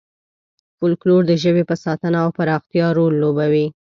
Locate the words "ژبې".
1.43-1.63